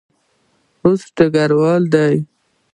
[0.83, 2.15] اوس ډګروال دی.